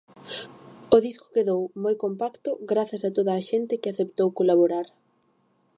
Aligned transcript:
O 0.95 0.97
disco 1.05 1.33
quedou 1.35 1.61
moi 1.83 1.95
compacto 2.03 2.49
grazas 2.71 3.01
a 3.03 3.13
toda 3.17 3.31
a 3.35 3.45
xente 3.49 3.79
que 3.81 3.89
aceptou 3.89 4.29
colaborar. 4.39 4.87